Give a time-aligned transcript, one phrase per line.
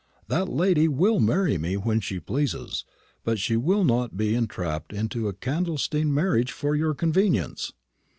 [0.29, 2.85] That lady will marry me when she pleases,
[3.23, 7.71] but she shall not be entrapped into a clandestine marriage for your convenience."